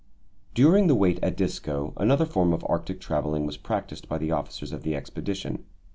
[0.55, 4.71] During the wait at Disko, another form of Arctic travelling was practised by the officers
[4.71, 5.63] of the expedition.